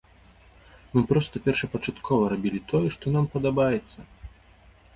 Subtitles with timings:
[0.93, 3.99] Мы проста першапачаткова рабілі тое, што нам падабаецца.